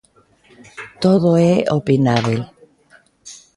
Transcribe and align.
Todo 1.03 1.29
é 1.51 1.53
opinábel. 1.79 2.39